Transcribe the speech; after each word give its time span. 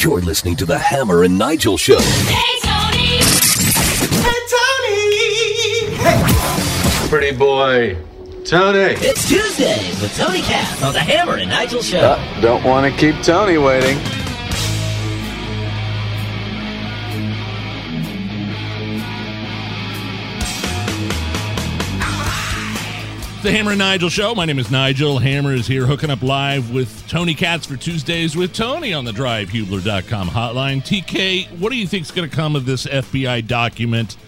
You're 0.00 0.20
listening 0.20 0.54
to 0.56 0.64
the 0.64 0.78
Hammer 0.78 1.24
and 1.24 1.36
Nigel 1.36 1.76
Show. 1.76 1.98
Hey, 1.98 2.60
Tony! 2.62 3.18
Hey, 4.22 4.40
Tony! 4.54 5.96
Hey! 5.96 7.08
Pretty 7.08 7.36
boy. 7.36 7.96
Tony. 8.44 8.94
It's 9.00 9.28
Tuesday 9.28 9.88
with 10.00 10.16
Tony 10.16 10.42
Katz 10.42 10.84
on 10.84 10.92
the 10.92 11.00
Hammer 11.00 11.34
and 11.34 11.50
Nigel 11.50 11.82
Show. 11.82 11.98
Uh, 11.98 12.40
don't 12.40 12.62
want 12.62 12.86
to 12.86 12.96
keep 12.96 13.20
Tony 13.24 13.58
waiting. 13.58 13.98
The 23.48 23.54
Hammer 23.54 23.70
and 23.70 23.78
Nigel 23.78 24.10
Show. 24.10 24.34
My 24.34 24.44
name 24.44 24.58
is 24.58 24.70
Nigel. 24.70 25.20
Hammer 25.20 25.54
is 25.54 25.66
here 25.66 25.86
hooking 25.86 26.10
up 26.10 26.20
live 26.20 26.70
with 26.70 27.08
Tony 27.08 27.32
Katz 27.32 27.64
for 27.64 27.78
Tuesdays 27.78 28.36
with 28.36 28.52
Tony 28.52 28.92
on 28.92 29.06
the 29.06 29.10
drivehubler.com 29.10 30.28
hotline. 30.28 30.82
TK, 30.82 31.58
what 31.58 31.70
do 31.70 31.78
you 31.78 31.86
think 31.86 32.04
is 32.04 32.10
going 32.10 32.28
to 32.28 32.36
come 32.36 32.54
of 32.54 32.66
this 32.66 32.84
FBI 32.84 33.46
document 33.46 34.18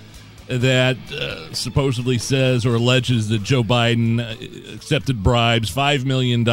that 0.46 0.96
uh, 1.12 1.52
supposedly 1.52 2.16
says 2.16 2.64
or 2.64 2.76
alleges 2.76 3.28
that 3.28 3.42
Joe 3.42 3.62
Biden 3.62 4.20
uh, 4.20 4.72
accepted 4.72 5.22
bribes, 5.22 5.70
$5 5.70 6.06
million? 6.06 6.46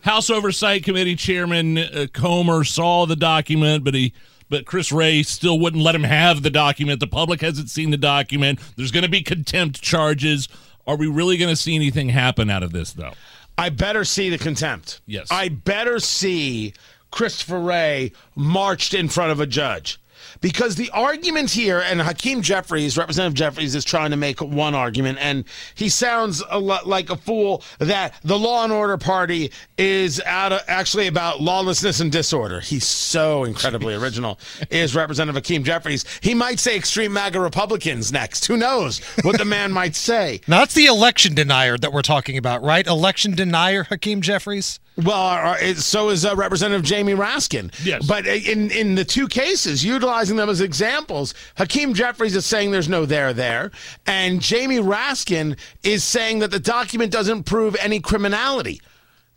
House 0.00 0.30
Oversight 0.30 0.84
Committee 0.84 1.16
Chairman 1.16 1.76
uh, 1.76 2.06
Comer 2.14 2.64
saw 2.64 3.04
the 3.04 3.14
document, 3.14 3.84
but 3.84 3.92
he 3.92 4.14
but 4.48 4.66
Chris 4.66 4.92
Wray 4.92 5.22
still 5.22 5.58
wouldn't 5.58 5.82
let 5.82 5.94
him 5.94 6.04
have 6.04 6.42
the 6.42 6.50
document. 6.50 7.00
The 7.00 7.06
public 7.06 7.40
hasn't 7.40 7.70
seen 7.70 7.90
the 7.90 7.96
document. 7.96 8.60
There's 8.76 8.90
going 8.90 9.02
to 9.02 9.10
be 9.10 9.22
contempt 9.22 9.82
charges. 9.82 10.48
Are 10.86 10.96
we 10.96 11.06
really 11.06 11.36
going 11.36 11.50
to 11.50 11.56
see 11.56 11.74
anything 11.74 12.10
happen 12.10 12.50
out 12.50 12.62
of 12.62 12.72
this, 12.72 12.92
though? 12.92 13.12
I 13.56 13.68
better 13.70 14.04
see 14.04 14.30
the 14.30 14.38
contempt. 14.38 15.00
Yes. 15.06 15.28
I 15.30 15.48
better 15.48 15.98
see 16.00 16.74
Christopher 17.10 17.60
Wray 17.60 18.12
marched 18.34 18.94
in 18.94 19.08
front 19.08 19.32
of 19.32 19.40
a 19.40 19.46
judge. 19.46 20.00
Because 20.40 20.76
the 20.76 20.90
argument 20.90 21.50
here, 21.50 21.80
and 21.80 22.00
Hakeem 22.00 22.42
Jeffries, 22.42 22.96
Representative 22.96 23.34
Jeffries, 23.34 23.74
is 23.74 23.84
trying 23.84 24.10
to 24.10 24.16
make 24.16 24.40
one 24.40 24.74
argument, 24.74 25.18
and 25.20 25.44
he 25.74 25.88
sounds 25.88 26.42
a 26.50 26.58
lot 26.58 26.86
like 26.86 27.10
a 27.10 27.16
fool 27.16 27.62
that 27.78 28.14
the 28.22 28.38
law 28.38 28.64
and 28.64 28.72
order 28.72 28.96
party 28.96 29.50
is 29.78 30.20
out 30.26 30.52
of, 30.52 30.60
actually 30.68 31.06
about 31.06 31.40
lawlessness 31.40 32.00
and 32.00 32.10
disorder. 32.12 32.60
He's 32.60 32.86
so 32.86 33.44
incredibly 33.44 33.94
original, 34.02 34.38
is 34.70 34.94
Representative 34.94 35.36
Hakeem 35.36 35.64
Jeffries. 35.64 36.04
He 36.20 36.34
might 36.34 36.58
say 36.58 36.76
extreme 36.76 37.12
MAGA 37.12 37.40
Republicans 37.40 38.12
next. 38.12 38.46
Who 38.46 38.56
knows 38.56 39.00
what 39.22 39.38
the 39.38 39.44
man 39.44 39.72
might 39.72 39.94
say? 39.94 40.40
Now, 40.54 40.60
that's 40.60 40.74
the 40.74 40.86
election 40.86 41.34
denier 41.34 41.76
that 41.78 41.92
we're 41.92 42.02
talking 42.02 42.36
about, 42.36 42.62
right? 42.62 42.86
Election 42.86 43.34
denier, 43.34 43.84
Hakeem 43.84 44.20
Jeffries? 44.20 44.78
Well, 44.96 45.56
uh, 45.56 45.74
so 45.74 46.10
is 46.10 46.24
uh, 46.24 46.36
Representative 46.36 46.84
Jamie 46.84 47.14
Raskin. 47.14 47.72
Yes. 47.84 48.06
But 48.06 48.26
in 48.26 48.70
in 48.70 48.94
the 48.94 49.04
two 49.04 49.26
cases, 49.26 49.84
utilizing 49.84 50.36
them 50.36 50.48
as 50.48 50.60
examples, 50.60 51.34
Hakeem 51.56 51.94
Jeffries 51.94 52.36
is 52.36 52.46
saying 52.46 52.70
there's 52.70 52.88
no 52.88 53.04
there 53.04 53.32
there, 53.32 53.72
and 54.06 54.40
Jamie 54.40 54.78
Raskin 54.78 55.58
is 55.82 56.04
saying 56.04 56.38
that 56.40 56.52
the 56.52 56.60
document 56.60 57.10
doesn't 57.10 57.42
prove 57.42 57.74
any 57.80 57.98
criminality. 57.98 58.80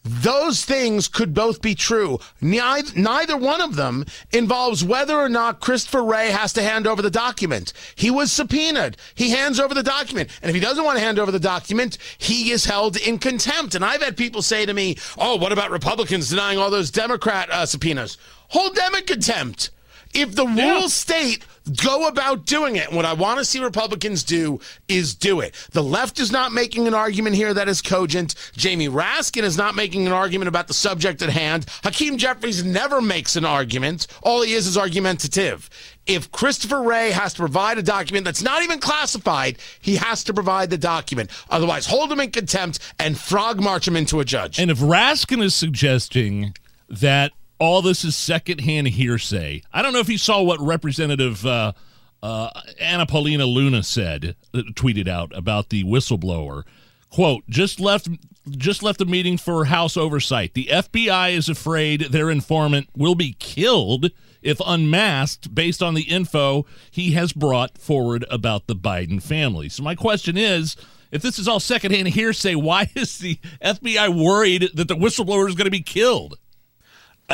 Those 0.07 0.63
things 0.63 1.07
could 1.07 1.33
both 1.33 1.61
be 1.61 1.75
true. 1.75 2.19
Neither, 2.39 2.97
neither 2.97 3.35
one 3.35 3.61
of 3.61 3.75
them 3.75 4.05
involves 4.31 4.83
whether 4.83 5.17
or 5.17 5.27
not 5.27 5.59
Christopher 5.59 6.03
Wray 6.03 6.29
has 6.29 6.53
to 6.53 6.63
hand 6.63 6.87
over 6.87 7.01
the 7.01 7.09
document. 7.09 7.73
He 7.95 8.09
was 8.09 8.31
subpoenaed. 8.31 8.95
He 9.15 9.31
hands 9.31 9.59
over 9.59 9.73
the 9.73 9.83
document. 9.83 10.29
And 10.41 10.49
if 10.49 10.55
he 10.55 10.61
doesn't 10.61 10.83
want 10.83 10.97
to 10.97 11.03
hand 11.03 11.19
over 11.19 11.31
the 11.31 11.39
document, 11.39 11.97
he 12.17 12.51
is 12.51 12.63
held 12.63 12.95
in 12.95 13.19
contempt. 13.19 13.75
And 13.75 13.83
I've 13.83 14.01
had 14.01 14.15
people 14.15 14.41
say 14.41 14.65
to 14.65 14.73
me, 14.73 14.97
oh, 15.17 15.35
what 15.35 15.51
about 15.51 15.71
Republicans 15.71 16.29
denying 16.29 16.57
all 16.57 16.69
those 16.69 16.91
Democrat 16.91 17.49
uh, 17.49 17.65
subpoenas? 17.65 18.17
Hold 18.49 18.75
them 18.75 18.95
in 18.95 19.03
contempt. 19.03 19.71
If 20.13 20.35
the 20.35 20.47
rules 20.47 20.93
state 20.93 21.45
go 21.75 22.07
about 22.07 22.45
doing 22.45 22.75
it, 22.75 22.91
what 22.91 23.05
I 23.05 23.13
want 23.13 23.39
to 23.39 23.45
see 23.45 23.59
Republicans 23.59 24.23
do 24.23 24.59
is 24.87 25.15
do 25.15 25.39
it. 25.41 25.55
The 25.71 25.83
left 25.83 26.19
is 26.19 26.31
not 26.31 26.51
making 26.51 26.87
an 26.87 26.93
argument 26.93 27.35
here 27.35 27.53
that 27.53 27.69
is 27.69 27.81
cogent. 27.81 28.35
Jamie 28.55 28.89
Raskin 28.89 29.43
is 29.43 29.57
not 29.57 29.75
making 29.75 30.07
an 30.07 30.13
argument 30.13 30.47
about 30.47 30.67
the 30.67 30.73
subject 30.73 31.21
at 31.21 31.29
hand. 31.29 31.65
Hakeem 31.83 32.17
Jeffries 32.17 32.63
never 32.63 33.01
makes 33.01 33.35
an 33.35 33.45
argument. 33.45 34.07
All 34.23 34.41
he 34.41 34.53
is 34.53 34.67
is 34.67 34.77
argumentative. 34.77 35.69
If 36.05 36.31
Christopher 36.31 36.81
Wray 36.81 37.11
has 37.11 37.33
to 37.33 37.39
provide 37.39 37.77
a 37.77 37.83
document 37.83 38.23
that's 38.23 38.41
not 38.41 38.63
even 38.63 38.79
classified, 38.79 39.57
he 39.81 39.97
has 39.97 40.23
to 40.23 40.33
provide 40.33 40.69
the 40.69 40.77
document. 40.77 41.29
Otherwise, 41.49 41.85
hold 41.85 42.11
him 42.11 42.21
in 42.21 42.31
contempt 42.31 42.79
and 42.97 43.17
frog 43.17 43.59
march 43.59 43.87
him 43.87 43.97
into 43.97 44.21
a 44.21 44.25
judge. 44.25 44.57
And 44.57 44.71
if 44.71 44.79
Raskin 44.79 45.43
is 45.43 45.53
suggesting 45.53 46.53
that 46.89 47.33
all 47.59 47.81
this 47.81 48.03
is 48.03 48.15
secondhand 48.15 48.87
hearsay, 48.87 49.63
I 49.73 49.81
don't 49.81 49.93
know 49.93 49.99
if 49.99 50.09
you 50.09 50.17
saw 50.17 50.41
what 50.41 50.59
Representative 50.59 51.45
uh, 51.45 51.73
uh, 52.21 52.49
Anna 52.79 53.05
Paulina 53.05 53.45
Luna 53.45 53.83
said, 53.83 54.35
uh, 54.53 54.61
tweeted 54.73 55.07
out 55.07 55.31
about 55.35 55.69
the 55.69 55.83
whistleblower. 55.83 56.63
Quote: 57.09 57.43
Just 57.49 57.79
left, 57.79 58.09
just 58.49 58.83
left 58.83 58.99
the 58.99 59.05
meeting 59.05 59.37
for 59.37 59.65
House 59.65 59.97
oversight. 59.97 60.53
The 60.53 60.69
FBI 60.71 61.33
is 61.33 61.49
afraid 61.49 62.01
their 62.01 62.29
informant 62.29 62.89
will 62.95 63.15
be 63.15 63.35
killed 63.39 64.11
if 64.41 64.61
unmasked, 64.65 65.53
based 65.53 65.81
on 65.81 65.93
the 65.93 66.03
info 66.03 66.65
he 66.91 67.11
has 67.11 67.33
brought 67.33 67.77
forward 67.77 68.25
about 68.29 68.67
the 68.67 68.75
Biden 68.75 69.21
family. 69.21 69.69
So 69.69 69.83
my 69.83 69.95
question 69.95 70.37
is. 70.37 70.75
If 71.09 71.21
this 71.21 71.39
is 71.39 71.47
all 71.47 71.61
secondhand 71.61 72.09
hearsay, 72.09 72.55
why 72.55 72.91
is 72.93 73.19
the 73.19 73.39
FBI 73.63 74.13
worried 74.13 74.71
that 74.73 74.89
the 74.89 74.93
whistleblower 74.93 75.47
is 75.47 75.55
going 75.55 75.63
to 75.63 75.71
be 75.71 75.81
killed? 75.81 76.37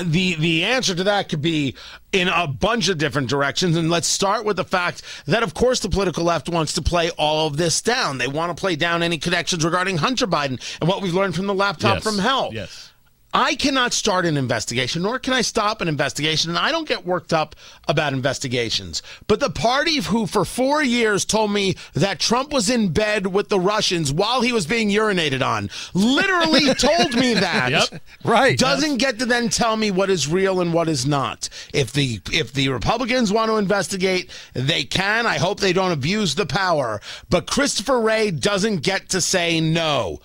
The 0.01 0.33
the 0.35 0.63
answer 0.63 0.95
to 0.95 1.03
that 1.03 1.29
could 1.29 1.41
be 1.41 1.75
in 2.11 2.27
a 2.27 2.47
bunch 2.47 2.89
of 2.89 2.97
different 2.97 3.29
directions 3.29 3.77
and 3.77 3.91
let's 3.91 4.07
start 4.07 4.43
with 4.43 4.57
the 4.57 4.63
fact 4.63 5.03
that 5.27 5.43
of 5.43 5.53
course 5.53 5.81
the 5.81 5.89
political 5.89 6.23
left 6.23 6.49
wants 6.49 6.73
to 6.73 6.81
play 6.81 7.11
all 7.11 7.45
of 7.45 7.57
this 7.57 7.79
down 7.81 8.17
they 8.17 8.27
want 8.27 8.55
to 8.55 8.59
play 8.59 8.75
down 8.75 9.03
any 9.03 9.19
connections 9.19 9.63
regarding 9.63 9.97
hunter 9.97 10.25
biden 10.25 10.59
and 10.81 10.89
what 10.89 11.01
we've 11.03 11.13
learned 11.13 11.35
from 11.35 11.45
the 11.45 11.53
laptop 11.53 11.95
Yes. 11.95 12.03
from 12.03 12.17
hell 12.17 12.49
Yes. 12.51 12.91
I 13.33 13.55
cannot 13.55 13.93
start 13.93 14.25
an 14.25 14.37
investigation, 14.37 15.01
nor 15.01 15.17
can 15.17 15.33
I 15.33 15.41
stop 15.41 15.81
an 15.81 15.87
investigation, 15.87 16.51
and 16.51 16.59
I 16.59 16.71
don't 16.71 16.87
get 16.87 17.05
worked 17.05 17.33
up 17.33 17.55
about 17.87 18.13
investigations. 18.13 19.01
But 19.27 19.39
the 19.39 19.49
party 19.49 19.97
who 19.97 20.27
for 20.27 20.45
four 20.45 20.83
years 20.83 21.25
told 21.25 21.51
me 21.51 21.75
that 21.93 22.19
Trump 22.19 22.53
was 22.53 22.69
in 22.69 22.89
bed 22.89 23.25
with 23.25 23.49
the 23.49 23.59
Russians 23.59 24.13
while 24.13 24.41
he 24.41 24.53
was 24.53 24.67
being 24.67 24.89
urinated 24.89 25.41
on, 25.41 25.71
literally 25.95 26.73
told 26.75 27.15
me 27.15 27.33
that. 27.33 27.71
Yep. 27.71 28.01
Right. 28.23 28.57
Doesn't 28.57 28.97
get 28.97 29.17
to 29.19 29.25
then 29.25 29.49
tell 29.49 29.77
me 29.77 29.89
what 29.89 30.11
is 30.11 30.27
real 30.27 30.61
and 30.61 30.71
what 30.71 30.87
is 30.87 31.07
not. 31.07 31.49
If 31.73 31.91
the 31.91 32.21
if 32.31 32.53
the 32.53 32.69
Republicans 32.69 33.33
want 33.33 33.49
to 33.49 33.57
investigate, 33.57 34.29
they 34.53 34.83
can. 34.83 35.25
I 35.25 35.39
hope 35.39 35.59
they 35.59 35.73
don't 35.73 35.91
abuse 35.91 36.35
the 36.35 36.45
power. 36.45 37.01
But 37.29 37.47
Christopher 37.47 37.99
Wray 37.99 38.29
doesn't 38.29 38.83
get 38.83 39.09
to 39.09 39.21
say 39.21 39.59
no. 39.59 40.19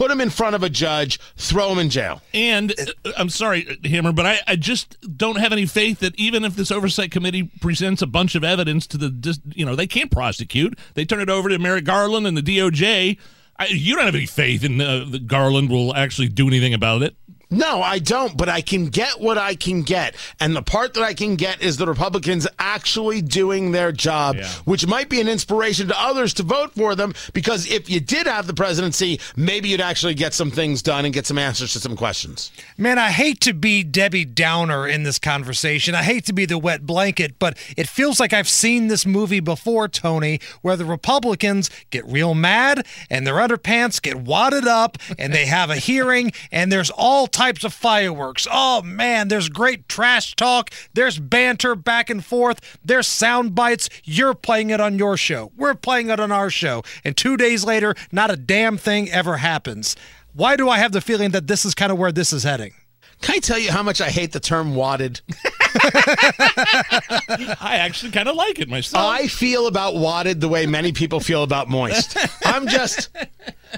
Put 0.00 0.10
him 0.10 0.22
in 0.22 0.30
front 0.30 0.54
of 0.54 0.62
a 0.62 0.70
judge, 0.70 1.20
throw 1.36 1.70
him 1.72 1.78
in 1.78 1.90
jail. 1.90 2.22
And 2.32 2.72
uh, 3.04 3.12
I'm 3.18 3.28
sorry, 3.28 3.78
Hammer, 3.84 4.12
but 4.12 4.24
I, 4.24 4.38
I 4.46 4.56
just 4.56 4.96
don't 5.18 5.36
have 5.36 5.52
any 5.52 5.66
faith 5.66 5.98
that 5.98 6.18
even 6.18 6.42
if 6.42 6.56
this 6.56 6.70
oversight 6.70 7.10
committee 7.10 7.50
presents 7.60 8.00
a 8.00 8.06
bunch 8.06 8.34
of 8.34 8.42
evidence 8.42 8.86
to 8.86 8.96
the, 8.96 9.38
you 9.54 9.66
know, 9.66 9.76
they 9.76 9.86
can't 9.86 10.10
prosecute. 10.10 10.78
They 10.94 11.04
turn 11.04 11.20
it 11.20 11.28
over 11.28 11.50
to 11.50 11.58
Merrick 11.58 11.84
Garland 11.84 12.26
and 12.26 12.34
the 12.34 12.40
DOJ. 12.40 13.18
I, 13.58 13.66
you 13.66 13.94
don't 13.94 14.06
have 14.06 14.14
any 14.14 14.24
faith 14.24 14.64
in 14.64 14.80
uh, 14.80 15.04
that 15.10 15.26
Garland 15.26 15.68
will 15.68 15.94
actually 15.94 16.28
do 16.28 16.48
anything 16.48 16.72
about 16.72 17.02
it. 17.02 17.14
No, 17.50 17.82
I 17.82 17.98
don't, 17.98 18.36
but 18.36 18.48
I 18.48 18.60
can 18.60 18.86
get 18.86 19.20
what 19.20 19.36
I 19.36 19.56
can 19.56 19.82
get. 19.82 20.14
And 20.38 20.54
the 20.54 20.62
part 20.62 20.94
that 20.94 21.02
I 21.02 21.14
can 21.14 21.34
get 21.36 21.60
is 21.60 21.76
the 21.76 21.86
Republicans 21.86 22.46
actually 22.58 23.22
doing 23.22 23.72
their 23.72 23.90
job, 23.90 24.36
Yeah. 24.36 24.48
which 24.64 24.86
might 24.86 25.08
be 25.08 25.20
an 25.20 25.28
inspiration 25.28 25.88
to 25.88 26.00
others 26.00 26.32
to 26.34 26.42
vote 26.44 26.72
for 26.76 26.94
them 26.94 27.12
because 27.32 27.66
if 27.70 27.90
you 27.90 27.98
did 27.98 28.26
have 28.28 28.46
the 28.46 28.54
presidency, 28.54 29.18
maybe 29.34 29.68
you'd 29.68 29.80
actually 29.80 30.14
get 30.14 30.32
some 30.32 30.50
things 30.50 30.80
done 30.80 31.04
and 31.04 31.12
get 31.12 31.26
some 31.26 31.38
answers 31.38 31.72
to 31.72 31.80
some 31.80 31.96
questions. 31.96 32.52
Man, 32.78 32.98
I 32.98 33.10
hate 33.10 33.40
to 33.40 33.52
be 33.52 33.82
Debbie 33.82 34.24
Downer 34.24 34.86
in 34.86 35.02
this 35.02 35.18
conversation. 35.18 35.94
I 35.94 36.02
hate 36.04 36.24
to 36.26 36.32
be 36.32 36.46
the 36.46 36.58
wet 36.58 36.86
blanket, 36.86 37.38
but 37.38 37.56
it 37.76 37.88
feels 37.88 38.20
like 38.20 38.32
I've 38.32 38.48
seen 38.48 38.86
this 38.88 39.04
movie 39.04 39.40
before, 39.40 39.88
Tony, 39.88 40.38
where 40.62 40.76
the 40.76 40.84
Republicans 40.84 41.68
get 41.90 42.06
real 42.06 42.34
mad 42.34 42.86
and 43.10 43.26
their 43.26 43.34
underpants 43.34 44.00
get 44.00 44.16
wadded 44.16 44.66
up 44.68 44.96
and 45.18 45.34
they 45.34 45.46
have 45.46 45.70
a 45.70 45.76
hearing 45.76 46.32
and 46.52 46.70
there's 46.70 46.90
all 46.90 47.26
types 47.40 47.64
of 47.64 47.72
fireworks. 47.72 48.46
Oh 48.52 48.82
man, 48.82 49.28
there's 49.28 49.48
great 49.48 49.88
trash 49.88 50.36
talk. 50.36 50.70
There's 50.92 51.18
banter 51.18 51.74
back 51.74 52.10
and 52.10 52.22
forth. 52.22 52.78
There's 52.84 53.06
sound 53.06 53.54
bites. 53.54 53.88
You're 54.04 54.34
playing 54.34 54.68
it 54.68 54.78
on 54.78 54.98
your 54.98 55.16
show. 55.16 55.50
We're 55.56 55.74
playing 55.74 56.10
it 56.10 56.20
on 56.20 56.30
our 56.30 56.50
show. 56.50 56.82
And 57.02 57.16
two 57.16 57.38
days 57.38 57.64
later, 57.64 57.94
not 58.12 58.30
a 58.30 58.36
damn 58.36 58.76
thing 58.76 59.10
ever 59.10 59.38
happens. 59.38 59.96
Why 60.34 60.54
do 60.54 60.68
I 60.68 60.76
have 60.76 60.92
the 60.92 61.00
feeling 61.00 61.30
that 61.30 61.46
this 61.46 61.64
is 61.64 61.74
kind 61.74 61.90
of 61.90 61.96
where 61.96 62.12
this 62.12 62.30
is 62.30 62.42
heading? 62.42 62.74
Can 63.22 63.36
I 63.36 63.38
tell 63.38 63.58
you 63.58 63.72
how 63.72 63.82
much 63.82 64.02
I 64.02 64.10
hate 64.10 64.32
the 64.32 64.40
term 64.40 64.74
wadded? 64.74 65.22
I 67.60 67.76
actually 67.80 68.12
kind 68.12 68.28
of 68.28 68.36
like 68.36 68.58
it 68.58 68.68
myself. 68.68 69.04
I 69.04 69.26
feel 69.28 69.66
about 69.66 69.94
wadded 69.96 70.40
the 70.40 70.48
way 70.48 70.66
many 70.66 70.92
people 70.92 71.20
feel 71.20 71.42
about 71.42 71.68
moist. 71.68 72.16
I'm 72.44 72.66
just, 72.68 73.08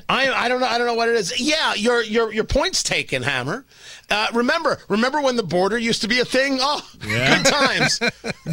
I, 0.09 0.31
I 0.31 0.49
don't 0.49 0.61
know, 0.61 0.67
I 0.67 0.79
don't 0.79 0.87
know 0.87 0.95
what 0.95 1.09
it 1.09 1.17
is. 1.17 1.39
Yeah, 1.41 1.75
your 1.75 2.03
your 2.03 2.33
your 2.33 2.45
point's 2.45 2.83
taken, 2.83 3.23
Hammer. 3.23 3.65
Uh, 4.11 4.27
remember, 4.35 4.79
remember 4.89 5.23
when 5.23 5.37
the 5.37 5.43
border 5.43 5.79
used 5.79 6.03
to 6.03 6.09
be 6.09 6.21
a 6.21 6.25
thing? 6.25 6.59
Oh, 6.61 6.87
Yeah. 7.07 7.37
good 7.43 7.47
times, 7.47 8.01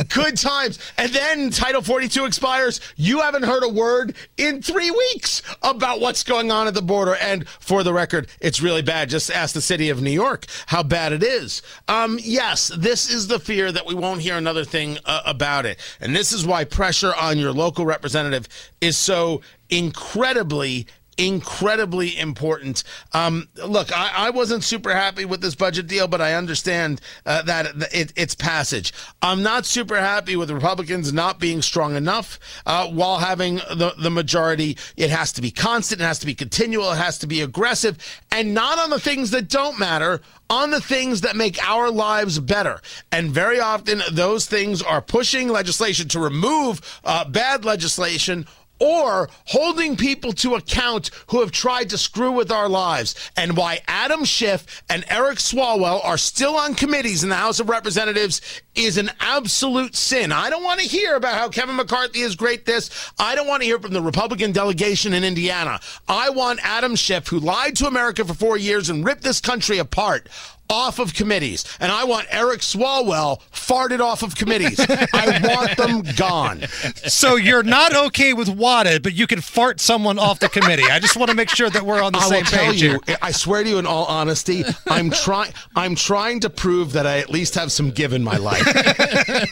good 0.07 0.37
times. 0.37 0.79
And 0.97 1.11
then 1.11 1.49
Title 1.49 1.81
42 1.81 2.23
expires. 2.23 2.79
You 2.95 3.19
haven't 3.19 3.43
heard 3.43 3.63
a 3.63 3.67
word 3.67 4.15
in 4.37 4.61
three 4.61 4.89
weeks 4.89 5.41
about 5.61 5.99
what's 5.99 6.23
going 6.23 6.49
on 6.49 6.67
at 6.67 6.75
the 6.75 6.81
border. 6.81 7.15
And 7.15 7.45
for 7.49 7.83
the 7.83 7.91
record, 7.91 8.29
it's 8.39 8.61
really 8.61 8.81
bad. 8.83 9.09
Just 9.09 9.29
ask 9.29 9.53
the 9.53 9.59
city 9.61 9.89
of 9.89 10.01
New 10.01 10.11
York 10.11 10.45
how 10.67 10.81
bad 10.81 11.11
it 11.11 11.23
is. 11.23 11.61
Um, 11.89 12.19
yes, 12.21 12.71
this 12.77 13.09
is 13.09 13.27
the 13.29 13.39
fear 13.39 13.71
that 13.71 13.85
we 13.85 13.95
won't 13.95 14.21
hear 14.21 14.35
another 14.35 14.65
thing 14.65 14.97
uh, 15.05 15.21
about 15.25 15.65
it, 15.65 15.79
and 16.01 16.15
this 16.15 16.33
is 16.33 16.45
why 16.45 16.65
pressure 16.65 17.13
on 17.15 17.37
your 17.37 17.53
local 17.53 17.85
representative 17.85 18.47
is 18.81 18.97
so 18.97 19.41
incredibly 19.69 20.87
incredibly 21.19 22.17
important. 22.17 22.83
Um, 23.13 23.49
look, 23.55 23.95
I, 23.95 24.27
I 24.27 24.29
wasn't 24.29 24.63
super 24.63 24.93
happy 24.93 25.25
with 25.25 25.41
this 25.41 25.53
budget 25.53 25.87
deal, 25.87 26.07
but 26.07 26.21
I 26.21 26.33
understand 26.33 27.01
uh, 27.25 27.41
that 27.43 27.67
it, 27.93 28.13
its 28.15 28.35
passage. 28.35 28.93
I'm 29.21 29.43
not 29.43 29.65
super 29.65 29.99
happy 29.99 30.37
with 30.37 30.49
Republicans 30.49 31.11
not 31.11 31.37
being 31.37 31.61
strong 31.61 31.95
enough 31.95 32.39
uh, 32.65 32.87
while 32.87 33.17
having 33.17 33.55
the, 33.55 33.93
the 33.97 34.09
majority. 34.09 34.77
It 34.95 35.09
has 35.09 35.33
to 35.33 35.41
be 35.41 35.51
constant, 35.51 35.99
it 36.01 36.05
has 36.05 36.19
to 36.19 36.25
be 36.25 36.35
continual, 36.35 36.93
it 36.93 36.97
has 36.97 37.17
to 37.19 37.27
be 37.27 37.41
aggressive, 37.41 37.97
and 38.31 38.53
not 38.53 38.79
on 38.79 38.89
the 38.89 38.99
things 38.99 39.31
that 39.31 39.49
don't 39.49 39.77
matter. 39.77 40.21
On 40.51 40.71
the 40.71 40.81
things 40.81 41.21
that 41.21 41.35
make 41.35 41.63
our 41.63 41.91
lives 41.91 42.39
better. 42.39 42.81
And 43.11 43.29
very 43.29 43.59
often, 43.59 44.01
those 44.11 44.47
things 44.47 44.81
are 44.81 44.99
pushing 44.99 45.47
legislation 45.47 46.07
to 46.07 46.19
remove 46.19 46.81
uh, 47.03 47.23
bad 47.25 47.65
legislation 47.65 48.47
or 48.79 49.29
holding 49.45 49.95
people 49.95 50.33
to 50.33 50.55
account 50.55 51.11
who 51.27 51.41
have 51.41 51.51
tried 51.51 51.89
to 51.89 51.97
screw 51.97 52.31
with 52.31 52.51
our 52.51 52.69
lives, 52.69 53.15
and 53.35 53.57
why 53.57 53.79
Adam 53.87 54.25
Schiff 54.25 54.83
and 54.89 55.05
Eric 55.09 55.37
Swalwell 55.37 56.03
are 56.03 56.17
still 56.17 56.55
on 56.55 56.75
committees 56.75 57.23
in 57.23 57.29
the 57.29 57.35
House 57.35 57.59
of 57.59 57.69
Representatives 57.69 58.41
is 58.75 58.97
an 58.97 59.11
absolute 59.19 59.95
sin. 59.95 60.31
I 60.31 60.49
don't 60.49 60.63
want 60.63 60.79
to 60.79 60.87
hear 60.87 61.15
about 61.15 61.37
how 61.37 61.49
Kevin 61.49 61.75
McCarthy 61.75 62.21
is 62.21 62.35
great 62.35 62.65
this. 62.65 63.11
I 63.19 63.35
don't 63.35 63.47
want 63.47 63.61
to 63.61 63.67
hear 63.67 63.79
from 63.79 63.93
the 63.93 64.01
Republican 64.01 64.51
delegation 64.51 65.13
in 65.13 65.23
Indiana. 65.23 65.79
I 66.07 66.29
want 66.29 66.59
Adam 66.63 66.95
Schiff, 66.95 67.27
who 67.27 67.39
lied 67.39 67.75
to 67.77 67.87
America 67.87 68.23
for 68.23 68.33
four 68.33 68.57
years 68.57 68.89
and 68.89 69.05
ripped 69.05 69.23
this 69.23 69.41
country 69.41 69.77
apart, 69.79 70.29
off 70.69 70.99
of 70.99 71.13
committees. 71.13 71.65
And 71.79 71.91
I 71.91 72.03
want 72.03 72.27
Eric 72.29 72.61
Swalwell 72.61 73.41
farted 73.51 73.99
off 73.99 74.21
of 74.23 74.35
committees. 74.35 74.79
I 74.79 75.39
want 75.43 75.77
them 75.77 76.03
gone. 76.15 76.61
So 77.07 77.35
you're 77.35 77.63
not 77.63 77.95
okay 77.95 78.33
with 78.33 78.49
wadded, 78.49 79.01
but 79.01 79.13
you 79.13 79.27
can 79.27 79.41
fart 79.41 79.79
someone 79.79 80.19
off 80.19 80.39
the 80.39 80.49
committee. 80.49 80.89
I 80.89 80.99
just 80.99 81.17
want 81.17 81.29
to 81.29 81.35
make 81.35 81.49
sure 81.49 81.69
that 81.69 81.83
we're 81.83 82.01
on 82.01 82.13
the 82.13 82.19
I 82.19 82.29
same 82.29 82.45
page 82.45 82.81
you, 82.81 82.99
here. 83.05 83.17
I 83.21 83.31
swear 83.31 83.63
to 83.63 83.69
you, 83.69 83.79
in 83.79 83.85
all 83.85 84.05
honesty, 84.05 84.63
I'm 84.87 85.09
trying. 85.09 85.53
I'm 85.75 85.95
trying 85.95 86.39
to 86.41 86.49
prove 86.49 86.93
that 86.93 87.07
I 87.07 87.19
at 87.19 87.29
least 87.29 87.55
have 87.55 87.71
some 87.71 87.91
give 87.91 88.13
in 88.13 88.23
my 88.23 88.37
life. 88.37 88.65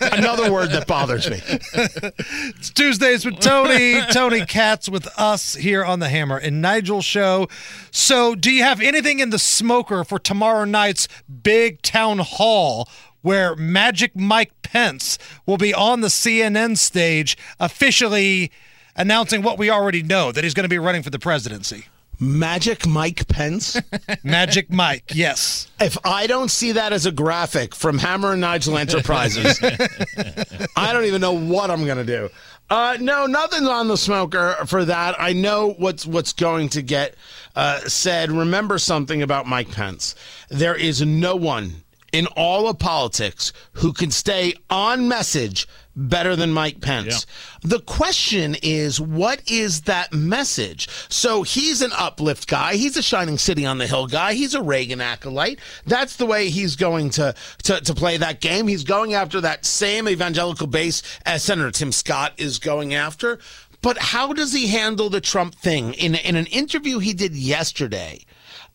Another 0.01 0.51
word 0.51 0.71
that 0.71 0.85
bothers 0.87 1.29
me. 1.29 1.41
It's 1.43 2.69
Tuesdays 2.69 3.25
with 3.25 3.39
Tony. 3.39 4.01
Tony 4.11 4.45
Katz 4.45 4.89
with 4.89 5.07
us 5.17 5.55
here 5.55 5.83
on 5.83 5.99
the 5.99 6.09
Hammer 6.09 6.37
and 6.37 6.61
Nigel 6.61 7.01
show. 7.01 7.47
So, 7.91 8.35
do 8.35 8.51
you 8.51 8.63
have 8.63 8.81
anything 8.81 9.19
in 9.19 9.29
the 9.31 9.39
smoker 9.39 10.03
for 10.03 10.19
tomorrow 10.19 10.65
night's 10.65 11.06
big 11.43 11.81
town 11.81 12.19
hall? 12.19 12.89
Where 13.21 13.55
Magic 13.55 14.15
Mike 14.15 14.53
Pence 14.61 15.17
will 15.45 15.57
be 15.57 15.73
on 15.73 16.01
the 16.01 16.07
CNN 16.07 16.77
stage 16.77 17.37
officially 17.59 18.51
announcing 18.95 19.41
what 19.41 19.57
we 19.57 19.69
already 19.69 20.01
know 20.01 20.31
that 20.31 20.43
he's 20.43 20.53
going 20.53 20.63
to 20.63 20.69
be 20.69 20.79
running 20.79 21.03
for 21.03 21.09
the 21.09 21.19
presidency. 21.19 21.87
Magic 22.19 22.87
Mike 22.87 23.27
Pence. 23.27 23.79
Magic 24.23 24.71
Mike, 24.71 25.11
yes. 25.13 25.67
If 25.79 25.97
I 26.05 26.27
don't 26.27 26.49
see 26.49 26.71
that 26.73 26.93
as 26.93 27.05
a 27.05 27.11
graphic 27.11 27.75
from 27.75 27.97
Hammer 27.97 28.31
and 28.33 28.41
Nigel 28.41 28.77
Enterprises, 28.77 29.59
I 30.75 30.93
don't 30.93 31.05
even 31.05 31.21
know 31.21 31.33
what 31.33 31.69
I'm 31.69 31.85
going 31.85 31.97
to 31.97 32.05
do. 32.05 32.29
Uh, 32.69 32.97
no, 32.99 33.27
nothing's 33.27 33.67
on 33.67 33.87
the 33.87 33.97
smoker 33.97 34.57
for 34.65 34.83
that. 34.85 35.15
I 35.19 35.33
know 35.33 35.73
what's 35.77 36.05
what's 36.05 36.33
going 36.33 36.69
to 36.69 36.81
get 36.81 37.15
uh, 37.55 37.79
said. 37.81 38.31
Remember 38.31 38.77
something 38.77 39.21
about 39.21 39.47
Mike 39.47 39.71
Pence. 39.71 40.15
There 40.49 40.75
is 40.75 41.01
no 41.01 41.35
one 41.35 41.83
in 42.17 42.25
all 42.35 42.67
of 42.67 42.79
politics 42.79 43.53
who 43.73 43.93
can 43.93 44.09
stay 44.09 44.51
on 44.71 45.07
message 45.07 45.67
better 45.95 46.35
than 46.35 46.51
Mike 46.51 46.81
Pence. 46.81 47.27
The 47.61 47.79
question 47.79 48.55
is, 48.63 48.99
what 48.99 49.43
is 49.51 49.81
that 49.81 50.11
message? 50.11 50.89
So 51.09 51.43
he's 51.43 51.83
an 51.83 51.91
uplift 51.95 52.47
guy. 52.47 52.75
He's 52.75 52.97
a 52.97 53.03
shining 53.03 53.37
city 53.37 53.67
on 53.67 53.77
the 53.77 53.85
hill 53.85 54.07
guy. 54.07 54.33
He's 54.33 54.55
a 54.55 54.63
Reagan 54.63 54.99
acolyte. 54.99 55.59
That's 55.85 56.15
the 56.15 56.25
way 56.25 56.49
he's 56.49 56.75
going 56.75 57.11
to, 57.11 57.35
to, 57.63 57.81
to 57.81 57.93
play 57.93 58.17
that 58.17 58.41
game. 58.41 58.67
He's 58.67 58.83
going 58.83 59.13
after 59.13 59.39
that 59.41 59.63
same 59.63 60.09
evangelical 60.09 60.65
base 60.65 61.03
as 61.23 61.43
Senator 61.43 61.69
Tim 61.69 61.91
Scott 61.91 62.33
is 62.37 62.57
going 62.57 62.95
after. 62.95 63.37
But 63.83 63.99
how 63.99 64.33
does 64.33 64.53
he 64.53 64.67
handle 64.67 65.11
the 65.11 65.21
Trump 65.21 65.53
thing? 65.53 65.93
In, 65.93 66.15
in 66.15 66.35
an 66.35 66.47
interview 66.47 66.97
he 66.97 67.13
did 67.13 67.35
yesterday, 67.35 68.25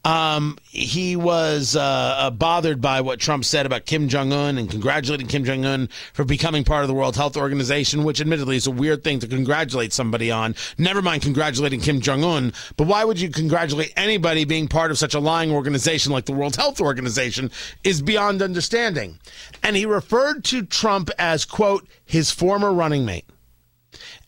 um, 0.05 0.59
he 0.65 1.15
was 1.15 1.77
uh, 1.77 1.81
uh, 1.81 2.31
bothered 2.31 2.81
by 2.81 3.01
what 3.01 3.21
Trump 3.21 3.45
said 3.45 3.67
about 3.67 3.87
Kim 3.87 4.09
Jong 4.09 4.33
Un 4.33 4.59
and 4.59 4.69
congratulating 4.69 5.29
Kim 5.29 5.45
Jong 5.45 5.65
Un 5.65 5.89
for 6.13 6.25
becoming 6.25 6.65
part 6.65 6.83
of 6.83 6.89
the 6.89 6.95
World 6.95 7.15
Health 7.15 7.37
Organization, 7.37 8.03
which 8.03 8.21
admittedly 8.21 8.57
is 8.57 8.67
a 8.67 8.73
weird 8.73 9.05
thing 9.05 9.21
to 9.21 9.29
congratulate 9.29 9.93
somebody 9.93 10.31
on. 10.31 10.57
Never 10.77 11.03
mind 11.03 11.23
congratulating 11.23 11.81
Kim 11.81 12.01
Jong 12.01 12.25
Un, 12.25 12.53
but 12.77 12.89
why 12.89 13.05
would 13.05 13.21
you 13.21 13.31
congratulate 13.31 13.93
anybody 13.97 14.45
being 14.45 14.67
part 14.67 14.91
of 14.91 14.99
such 14.99 15.15
a 15.15 15.21
lying 15.21 15.53
organization 15.53 16.13
like 16.13 16.27
the 16.27 16.33
World 16.33 16.57
Health 16.57 16.81
Organization 16.81 17.51
is 17.85 18.03
beyond 18.03 18.43
understanding. 18.43 19.19
And 19.63 19.77
he 19.77 19.87
referred 19.87 20.45
to 20.47 20.65
Trump 20.65 21.11
as, 21.19 21.45
quote, 21.45 21.87
his 22.05 22.31
former 22.31 22.73
running 22.73 23.05
mate. 23.05 23.27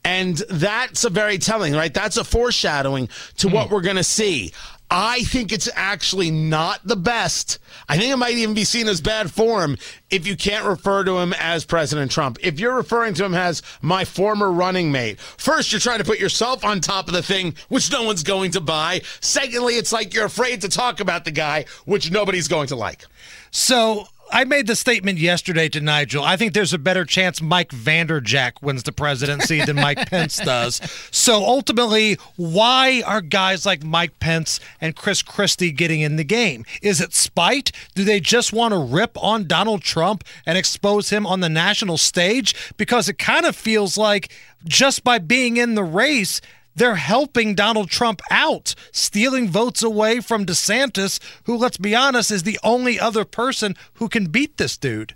And 0.04 0.37
that's 0.50 1.04
a 1.04 1.11
very 1.11 1.38
telling, 1.38 1.73
right? 1.73 1.93
That's 1.93 2.19
a 2.19 2.25
foreshadowing 2.25 3.09
to 3.38 3.49
what 3.49 3.71
we're 3.71 3.81
going 3.81 3.97
to 3.97 4.04
see. 4.04 4.52
I 4.97 5.25
think 5.25 5.51
it's 5.51 5.69
actually 5.75 6.31
not 6.31 6.87
the 6.87 6.95
best. 6.95 7.59
I 7.89 7.99
think 7.99 8.13
it 8.13 8.17
might 8.17 8.37
even 8.37 8.55
be 8.55 8.63
seen 8.63 8.87
as 8.87 9.01
bad 9.01 9.29
form 9.29 9.77
if 10.09 10.25
you 10.25 10.37
can't 10.37 10.65
refer 10.65 11.03
to 11.03 11.19
him 11.19 11.35
as 11.41 11.65
President 11.65 12.13
Trump. 12.13 12.39
If 12.41 12.61
you're 12.61 12.77
referring 12.77 13.15
to 13.15 13.25
him 13.25 13.35
as 13.35 13.61
my 13.83 14.05
former 14.05 14.53
running 14.53 14.93
mate, 14.93 15.19
first, 15.19 15.73
you're 15.73 15.81
trying 15.81 15.99
to 15.99 16.05
put 16.05 16.21
yourself 16.21 16.65
on 16.65 16.81
top 16.81 17.09
of 17.09 17.13
the 17.13 17.25
thing, 17.25 17.57
which 17.69 17.91
no 17.91 18.05
one's 18.05 18.23
going 18.23 18.53
to 18.53 18.61
buy. 18.61 19.03
Secondly, 19.21 19.75
it's 19.75 19.93
like 19.93 20.15
you're 20.15 20.27
afraid 20.27 20.61
to 20.61 20.69
talk 20.69 21.01
about 21.01 21.25
the 21.25 21.33
guy, 21.33 21.65
which 21.87 22.13
nobody's 22.13 22.47
going 22.47 22.69
to 22.69 22.77
like. 22.77 23.05
So 23.51 24.07
I 24.35 24.43
made 24.43 24.67
the 24.67 24.75
statement 24.75 25.21
yesterday 25.21 25.69
to 25.69 25.81
Nigel. 25.81 26.25
I 26.25 26.37
think 26.37 26.55
there's 26.55 26.73
a 26.73 26.79
better 26.79 27.05
chance 27.05 27.41
Mike 27.41 27.69
Vanderjagt 27.71 28.61
wins 28.62 28.83
the 28.83 28.91
presidency 28.91 29.64
than 29.64 29.76
Mike 29.76 30.11
Pence 30.11 30.38
does. 30.38 30.81
So 31.12 31.45
ultimately, 31.45 32.19
why 32.35 33.05
are 33.07 33.21
guys 33.21 33.64
like 33.64 33.85
Mike 33.85 34.19
Pence 34.19 34.59
and 34.81 34.97
Chris 34.97 35.23
Christie 35.23 35.71
getting 35.71 36.00
in 36.00 36.17
the 36.17 36.25
game? 36.25 36.64
Is 36.83 37.00
it 37.00 37.14
spite? 37.14 37.71
Do 37.95 38.03
they 38.03 38.19
just 38.19 38.53
want 38.53 38.75
to 38.75 38.79
rip 38.79 39.17
on 39.23 39.47
Donald 39.47 39.83
Trump 39.83 40.25
and 40.45 40.59
expose 40.59 41.11
him 41.11 41.29
on 41.29 41.38
the 41.38 41.49
national 41.49 41.97
stage? 41.97 42.75
Because 42.76 43.09
it 43.09 43.19
kind 43.19 43.47
of 43.47 43.55
feels 43.55 43.97
like 43.97 44.33
just 44.64 45.05
by 45.05 45.19
being 45.19 45.59
in 45.59 45.76
the 45.76 45.85
race, 45.85 46.41
they're 46.75 46.97
helping 46.97 47.54
Donald 47.54 47.88
Trump 47.90 48.21
out, 48.31 48.75
stealing 48.93 49.49
votes 49.49 49.83
away 49.83 50.21
from 50.21 50.45
DeSantis, 50.47 51.19
who, 51.45 51.57
let's 51.57 51.76
be 51.78 51.95
honest, 51.95 52.31
is 52.31 52.43
the 52.43 52.59
only 52.62 52.99
other 52.99 53.25
person 53.25 53.75
who 53.95 54.09
can 54.09 54.26
beat 54.26 54.57
this 54.57 54.76
dude. 54.76 55.14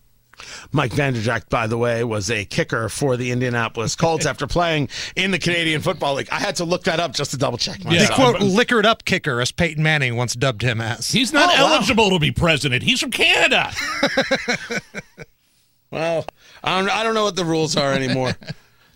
Mike 0.70 0.92
Vanderjagt, 0.92 1.48
by 1.48 1.66
the 1.66 1.76
way, 1.76 2.04
was 2.04 2.30
a 2.30 2.44
kicker 2.44 2.88
for 2.88 3.16
the 3.16 3.32
Indianapolis 3.32 3.96
Colts 3.96 4.24
after 4.24 4.46
playing 4.46 4.88
in 5.16 5.32
the 5.32 5.38
Canadian 5.40 5.80
Football 5.80 6.14
League. 6.14 6.28
I 6.30 6.38
had 6.38 6.54
to 6.56 6.64
look 6.64 6.84
that 6.84 7.00
up 7.00 7.12
just 7.12 7.32
to 7.32 7.36
double 7.36 7.58
check 7.58 7.78
The 7.80 7.86
myself. 7.86 8.14
quote, 8.14 8.40
liquored 8.40 8.86
up 8.86 9.04
kicker, 9.04 9.40
as 9.40 9.50
Peyton 9.50 9.82
Manning 9.82 10.14
once 10.14 10.34
dubbed 10.34 10.62
him 10.62 10.80
as. 10.80 11.10
He's 11.10 11.32
not 11.32 11.48
Oh, 11.58 11.64
wow. 11.64 11.74
eligible 11.74 12.10
to 12.10 12.20
be 12.20 12.30
president. 12.30 12.84
He's 12.84 13.00
from 13.00 13.10
Canada. 13.10 13.72
Well, 15.90 16.26
I 16.62 16.78
don't, 16.78 16.90
I 16.90 17.02
don't 17.02 17.14
know 17.14 17.24
what 17.24 17.34
the 17.36 17.46
rules 17.46 17.74
are 17.74 17.92
anymore. 17.94 18.32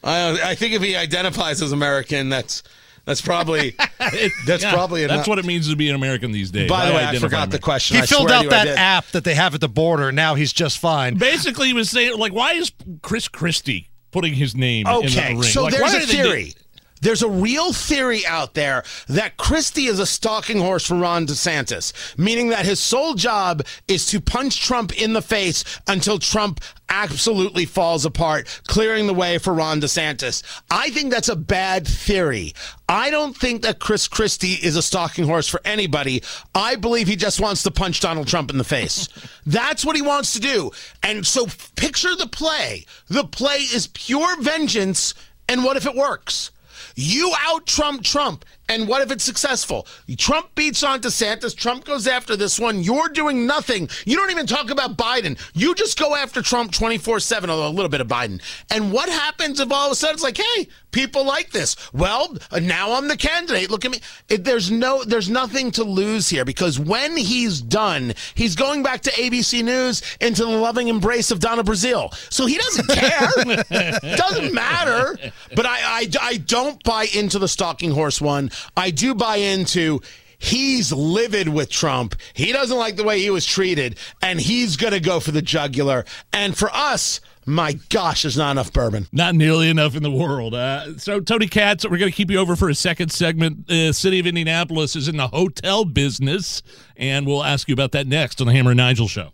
I, 0.04 0.50
I 0.50 0.54
think 0.54 0.74
if 0.74 0.82
he 0.82 0.96
identifies 0.96 1.62
as 1.62 1.72
American, 1.72 2.28
that's 2.28 2.62
That's 3.04 3.20
probably 3.20 3.70
that's 4.46 4.62
Yeah, 4.62 4.72
probably 4.72 5.06
that's 5.06 5.26
what 5.26 5.38
it 5.38 5.44
means 5.44 5.68
to 5.68 5.76
be 5.76 5.88
an 5.88 5.94
American 5.96 6.30
these 6.32 6.50
days. 6.52 6.68
By 6.68 6.86
the 6.86 6.92
way, 6.92 6.98
I 6.98 7.08
identify 7.08 7.26
forgot 7.26 7.50
the 7.50 7.58
question. 7.58 7.96
He 7.96 8.02
I 8.02 8.06
filled 8.06 8.30
out 8.30 8.38
to 8.42 8.44
you 8.44 8.50
I 8.50 8.64
that 8.64 8.78
app 8.78 9.06
that 9.08 9.24
they 9.24 9.34
have 9.34 9.54
at 9.54 9.60
the 9.60 9.68
border. 9.68 10.12
Now 10.12 10.34
he's 10.36 10.52
just 10.52 10.78
fine. 10.78 11.16
Basically, 11.16 11.66
he 11.68 11.72
was 11.72 11.90
saying 11.90 12.16
like, 12.18 12.32
why 12.32 12.52
is 12.52 12.70
Chris 13.02 13.26
Christie 13.28 13.88
putting 14.12 14.34
his 14.34 14.54
name 14.56 14.86
in 14.86 15.00
the 15.00 15.06
Okay, 15.08 15.32
ring? 15.32 15.42
so 15.42 15.64
Like, 15.64 15.72
there's 15.72 15.82
why 15.82 15.96
a 15.96 16.00
do 16.00 16.06
they 16.06 16.12
theory. 16.12 16.54
There's 17.02 17.22
a 17.22 17.28
real 17.28 17.72
theory 17.72 18.24
out 18.26 18.54
there 18.54 18.84
that 19.08 19.36
Christie 19.36 19.86
is 19.86 19.98
a 19.98 20.06
stalking 20.06 20.60
horse 20.60 20.86
for 20.86 20.94
Ron 20.94 21.26
DeSantis, 21.26 21.92
meaning 22.16 22.48
that 22.50 22.64
his 22.64 22.78
sole 22.78 23.14
job 23.14 23.66
is 23.88 24.06
to 24.06 24.20
punch 24.20 24.60
Trump 24.60 24.98
in 25.00 25.12
the 25.12 25.20
face 25.20 25.64
until 25.88 26.20
Trump 26.20 26.60
absolutely 26.88 27.64
falls 27.64 28.04
apart, 28.04 28.60
clearing 28.68 29.06
the 29.06 29.14
way 29.14 29.38
for 29.38 29.52
Ron 29.52 29.80
DeSantis. 29.80 30.42
I 30.70 30.90
think 30.90 31.10
that's 31.10 31.28
a 31.28 31.34
bad 31.34 31.88
theory. 31.88 32.54
I 32.88 33.10
don't 33.10 33.36
think 33.36 33.62
that 33.62 33.80
Chris 33.80 34.06
Christie 34.06 34.58
is 34.62 34.76
a 34.76 34.82
stalking 34.82 35.24
horse 35.24 35.48
for 35.48 35.60
anybody. 35.64 36.22
I 36.54 36.76
believe 36.76 37.08
he 37.08 37.16
just 37.16 37.40
wants 37.40 37.64
to 37.64 37.70
punch 37.72 38.00
Donald 38.00 38.28
Trump 38.28 38.50
in 38.50 38.58
the 38.58 38.64
face. 38.64 39.08
That's 39.46 39.84
what 39.84 39.96
he 39.96 40.02
wants 40.02 40.34
to 40.34 40.40
do. 40.40 40.70
And 41.02 41.26
so 41.26 41.46
picture 41.74 42.14
the 42.14 42.26
play. 42.28 42.84
The 43.08 43.24
play 43.24 43.56
is 43.56 43.88
pure 43.88 44.40
vengeance. 44.40 45.14
And 45.48 45.64
what 45.64 45.76
if 45.76 45.86
it 45.86 45.96
works? 45.96 46.50
You 46.94 47.32
out 47.40 47.66
Trump 47.66 48.02
Trump. 48.02 48.44
And 48.68 48.88
what 48.88 49.02
if 49.02 49.10
it's 49.10 49.24
successful? 49.24 49.86
Trump 50.16 50.54
beats 50.54 50.82
on 50.82 51.00
DeSantis. 51.00 51.54
Trump 51.54 51.84
goes 51.84 52.06
after 52.06 52.36
this 52.36 52.58
one. 52.58 52.82
You're 52.82 53.08
doing 53.08 53.46
nothing. 53.46 53.88
You 54.06 54.16
don't 54.16 54.30
even 54.30 54.46
talk 54.46 54.70
about 54.70 54.96
Biden. 54.96 55.38
You 55.52 55.74
just 55.74 55.98
go 55.98 56.14
after 56.14 56.40
Trump 56.42 56.72
24 56.72 57.20
7, 57.20 57.50
although 57.50 57.68
a 57.68 57.70
little 57.70 57.90
bit 57.90 58.00
of 58.00 58.08
Biden. 58.08 58.40
And 58.70 58.92
what 58.92 59.08
happens 59.08 59.60
if 59.60 59.70
all 59.70 59.86
of 59.86 59.92
a 59.92 59.94
sudden 59.94 60.14
it's 60.14 60.22
like, 60.22 60.38
hey, 60.38 60.68
people 60.90 61.24
like 61.24 61.50
this? 61.50 61.76
Well, 61.92 62.36
uh, 62.50 62.60
now 62.60 62.92
I'm 62.92 63.08
the 63.08 63.16
candidate. 63.16 63.70
Look 63.70 63.84
at 63.84 63.90
me. 63.90 64.00
It, 64.28 64.44
there's 64.44 64.70
no, 64.70 65.02
there's 65.04 65.28
nothing 65.28 65.70
to 65.72 65.84
lose 65.84 66.28
here 66.28 66.44
because 66.44 66.78
when 66.78 67.16
he's 67.16 67.60
done, 67.60 68.14
he's 68.34 68.54
going 68.54 68.82
back 68.82 69.02
to 69.02 69.10
ABC 69.10 69.64
News 69.64 70.02
into 70.20 70.44
the 70.44 70.50
loving 70.50 70.88
embrace 70.88 71.30
of 71.30 71.40
Donna 71.40 71.64
Brazile. 71.64 72.14
So 72.32 72.46
he 72.46 72.58
doesn't 72.58 72.88
care. 72.88 73.98
doesn't 74.16 74.54
matter. 74.54 75.18
But 75.54 75.66
I, 75.66 75.78
I, 75.82 76.08
I 76.20 76.36
don't 76.38 76.82
buy 76.84 77.06
into 77.14 77.38
the 77.38 77.48
stalking 77.48 77.90
horse 77.90 78.20
one. 78.20 78.50
I 78.76 78.90
do 78.90 79.14
buy 79.14 79.36
into 79.36 80.00
he's 80.38 80.92
livid 80.92 81.48
with 81.48 81.70
Trump. 81.70 82.16
He 82.34 82.52
doesn't 82.52 82.76
like 82.76 82.96
the 82.96 83.04
way 83.04 83.20
he 83.20 83.30
was 83.30 83.46
treated, 83.46 83.96
and 84.20 84.40
he's 84.40 84.76
going 84.76 84.92
to 84.92 85.00
go 85.00 85.20
for 85.20 85.30
the 85.30 85.42
jugular. 85.42 86.04
And 86.32 86.56
for 86.56 86.70
us, 86.74 87.20
my 87.46 87.72
gosh, 87.88 88.22
there's 88.22 88.36
not 88.36 88.52
enough 88.52 88.72
bourbon. 88.72 89.08
Not 89.12 89.34
nearly 89.34 89.68
enough 89.68 89.96
in 89.96 90.02
the 90.02 90.10
world. 90.10 90.54
Uh, 90.54 90.98
so, 90.98 91.20
Tony 91.20 91.48
Katz, 91.48 91.84
we're 91.84 91.98
going 91.98 92.10
to 92.10 92.16
keep 92.16 92.30
you 92.30 92.38
over 92.38 92.56
for 92.56 92.68
a 92.68 92.74
second 92.74 93.10
segment. 93.10 93.66
The 93.66 93.92
city 93.92 94.18
of 94.20 94.26
Indianapolis 94.26 94.94
is 94.94 95.08
in 95.08 95.16
the 95.16 95.28
hotel 95.28 95.84
business, 95.84 96.62
and 96.96 97.26
we'll 97.26 97.44
ask 97.44 97.68
you 97.68 97.72
about 97.72 97.92
that 97.92 98.06
next 98.06 98.40
on 98.40 98.46
the 98.46 98.52
Hammer 98.52 98.72
and 98.72 98.78
Nigel 98.78 99.08
show. 99.08 99.32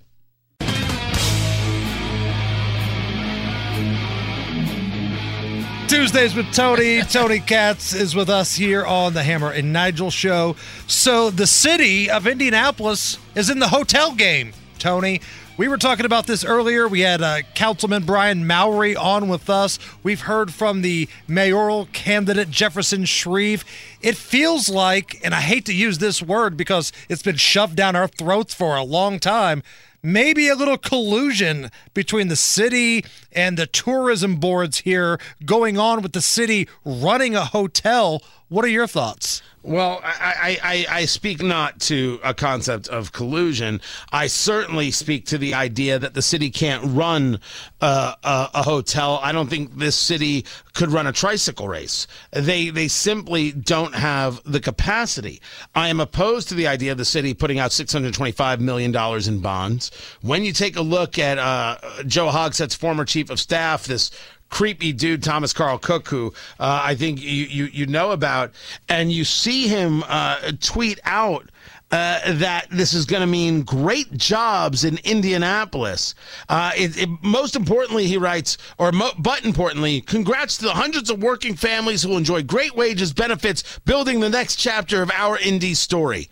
Tuesdays 5.88 6.35
with 6.35 6.52
Tony. 6.52 7.00
Tony 7.00 7.40
Katz 7.40 7.95
is 7.95 8.14
with 8.14 8.28
us 8.28 8.54
here 8.54 8.85
on 8.85 9.14
the 9.14 9.23
Hammer 9.23 9.50
and 9.50 9.73
Nigel 9.73 10.11
show. 10.11 10.54
So 10.87 11.30
the 11.30 11.47
city 11.47 12.11
of 12.11 12.26
Indianapolis 12.26 13.18
is 13.35 13.49
in 13.49 13.59
the 13.59 13.68
hotel 13.68 14.14
game, 14.14 14.52
Tony. 14.78 15.23
We 15.57 15.66
were 15.66 15.78
talking 15.78 16.04
about 16.04 16.26
this 16.26 16.45
earlier. 16.45 16.87
We 16.87 17.00
had 17.00 17.23
uh, 17.23 17.38
Councilman 17.54 18.04
Brian 18.04 18.47
Mowery 18.47 18.97
on 18.97 19.28
with 19.28 19.49
us. 19.49 19.78
We've 20.02 20.21
heard 20.21 20.52
from 20.52 20.83
the 20.83 21.09
mayoral 21.26 21.88
candidate 21.95 22.50
Jefferson 22.50 23.07
Shreve. 23.07 23.64
It 24.02 24.16
feels 24.16 24.68
like, 24.68 25.18
and 25.25 25.35
I 25.35 25.40
hate 25.40 25.64
to 25.64 25.75
use 25.75 25.99
this 25.99 26.23
word 26.23 26.59
because 26.59 26.92
it's 27.09 27.23
been 27.23 27.37
shoved 27.37 27.76
down 27.76 27.97
our 27.97 28.09
throats 28.09 28.52
for 28.52 28.76
a 28.76 28.85
long 28.85 29.18
time, 29.18 29.62
maybe 30.02 30.49
a 30.49 30.55
little 30.55 30.78
collusion 30.78 31.71
between 31.95 32.28
the 32.28 32.37
city 32.37 33.05
and 33.33 33.57
the 33.57 33.67
tourism 33.67 34.37
boards 34.37 34.78
here 34.78 35.19
going 35.45 35.78
on 35.78 36.02
with 36.02 36.12
the 36.12 36.21
city 36.21 36.69
running 36.85 37.35
a 37.35 37.45
hotel. 37.45 38.23
What 38.49 38.64
are 38.64 38.69
your 38.69 38.87
thoughts? 38.87 39.43
Well, 39.68 40.00
I, 40.02 40.58
I, 40.62 40.87
I, 41.00 41.04
speak 41.04 41.42
not 41.42 41.78
to 41.80 42.20
a 42.25 42.32
concept 42.32 42.88
of 42.88 43.12
collusion. 43.12 43.82
I 44.10 44.26
certainly 44.26 44.90
speak 44.90 45.26
to 45.26 45.37
the 45.37 45.52
idea 45.52 45.98
that 45.98 46.14
the 46.14 46.22
city 46.22 46.48
can't 46.48 46.82
run 46.87 47.38
uh, 47.82 48.14
a, 48.25 48.48
a 48.54 48.62
hotel. 48.62 49.20
I 49.22 49.32
don't 49.32 49.50
think 49.50 49.76
this 49.76 49.94
city 49.94 50.46
could 50.72 50.90
run 50.90 51.06
a 51.06 51.12
tricycle 51.12 51.68
race. 51.68 52.06
They 52.30 52.70
they 52.70 52.88
simply 52.88 53.52
don't 53.52 53.94
have 53.94 54.40
the 54.44 54.60
capacity. 54.60 55.42
I 55.75 55.88
am 55.88 56.00
opposed 56.00 56.48
to 56.48 56.54
the 56.54 56.66
idea 56.66 56.92
of 56.92 56.98
the 56.98 57.04
city 57.04 57.34
putting 57.34 57.58
out 57.58 57.70
six 57.70 57.92
hundred 57.92 58.14
twenty 58.14 58.32
five 58.32 58.62
million 58.62 58.90
dollars 58.90 59.28
in 59.28 59.40
bonds. 59.40 59.90
When 60.22 60.44
you 60.44 60.54
take 60.54 60.76
a 60.76 60.82
look 60.82 61.18
at 61.18 61.37
uh, 61.37 61.76
Joe 62.06 62.30
Hogsett's 62.30 62.75
former 62.75 63.04
chief 63.04 63.28
of 63.28 63.38
staff, 63.38 63.84
this 63.84 64.10
creepy 64.50 64.93
dude 64.93 65.23
Thomas 65.23 65.52
Carl 65.52 65.78
Cook, 65.78 66.09
who 66.09 66.33
uh, 66.59 66.81
I 66.85 66.95
think 66.95 67.21
you, 67.21 67.45
you 67.47 67.64
you 67.67 67.87
know 67.87 68.11
about, 68.12 68.52
and 68.88 69.12
you 69.12 69.25
see 69.25 69.69
him 69.69 70.05
uh, 70.07 70.52
tweet 70.61 71.00
out. 71.05 71.50
Uh, 71.90 72.35
that 72.35 72.67
this 72.71 72.93
is 72.93 73.07
going 73.07 73.23
to 73.23 73.26
mean 73.26 73.62
great 73.62 74.12
jobs 74.12 74.85
in 74.85 74.99
Indianapolis. 75.05 76.14
Uh, 76.50 76.71
it, 76.76 76.99
it, 76.99 77.09
most 77.23 77.57
importantly, 77.57 78.07
he 78.07 78.19
writes, 78.19 78.59
or 78.76 78.93
mo- 78.93 79.12
but 79.19 79.43
importantly, 79.43 80.02
congrats 80.02 80.59
to 80.59 80.64
the 80.64 80.75
hundreds 80.75 81.09
of 81.09 81.23
working 81.23 81.55
families 81.57 82.02
who 82.02 82.11
will 82.11 82.19
enjoy 82.19 82.43
great 82.43 82.76
wages, 82.76 83.14
benefits, 83.14 83.78
building 83.87 84.21
the 84.21 84.28
next 84.28 84.57
chapter 84.57 85.00
of 85.00 85.11
our 85.12 85.38
Indy 85.38 85.73
story. 85.73 86.28